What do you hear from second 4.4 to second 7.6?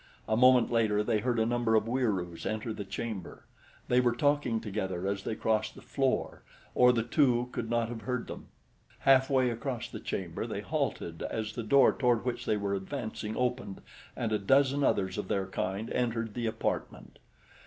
together as they crossed the floor, or the two